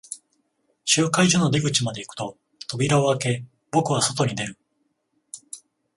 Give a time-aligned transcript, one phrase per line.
[0.83, 2.35] 集会所の出口まで行くと、
[2.67, 4.57] 扉を開け、僕は外に出る。